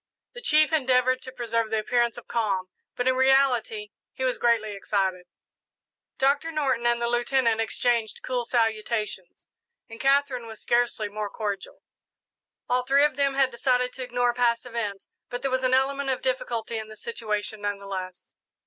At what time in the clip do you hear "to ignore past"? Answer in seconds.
13.93-14.65